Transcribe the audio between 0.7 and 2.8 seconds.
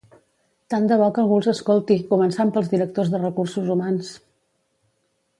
Tant de bo que algú els escolti, començant pels